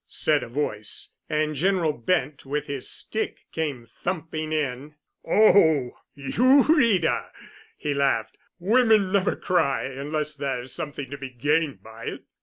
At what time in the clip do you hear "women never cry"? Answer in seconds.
8.57-9.83